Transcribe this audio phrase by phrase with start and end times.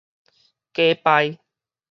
[0.73, 1.37] 假俳